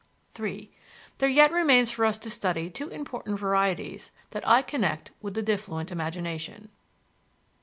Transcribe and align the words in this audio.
III 0.39 0.71
There 1.19 1.29
yet 1.29 1.51
remains 1.51 1.91
for 1.91 2.05
us 2.05 2.17
to 2.17 2.31
study 2.31 2.71
two 2.71 2.89
important 2.89 3.37
varieties 3.37 4.09
that 4.31 4.47
I 4.47 4.63
connect 4.63 5.11
with 5.21 5.35
the 5.35 5.43
diffluent 5.43 5.91
imagination. 5.91 6.69